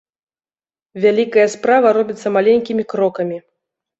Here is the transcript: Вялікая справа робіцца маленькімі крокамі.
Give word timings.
Вялікая 1.03 1.43
справа 1.55 1.87
робіцца 1.97 2.27
маленькімі 2.37 2.83
крокамі. 2.95 3.37